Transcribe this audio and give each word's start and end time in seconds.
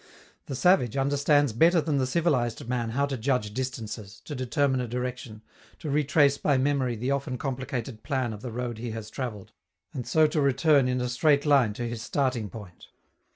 The 0.47 0.55
savage 0.55 0.97
understands 0.97 1.53
better 1.53 1.79
than 1.79 1.99
the 1.99 2.07
civilized 2.07 2.67
man 2.67 2.89
how 2.89 3.05
to 3.05 3.15
judge 3.15 3.53
distances, 3.53 4.19
to 4.25 4.33
determine 4.33 4.81
a 4.81 4.87
direction, 4.87 5.43
to 5.77 5.91
retrace 5.91 6.39
by 6.39 6.57
memory 6.57 6.95
the 6.95 7.11
often 7.11 7.37
complicated 7.37 8.01
plan 8.01 8.33
of 8.33 8.41
the 8.41 8.51
road 8.51 8.79
he 8.79 8.89
has 8.97 9.11
traveled, 9.11 9.51
and 9.93 10.07
so 10.07 10.25
to 10.25 10.41
return 10.41 10.87
in 10.87 11.01
a 11.01 11.07
straight 11.07 11.45
line 11.45 11.73
to 11.73 11.87
his 11.87 12.01
starting 12.01 12.49
point. 12.49 12.87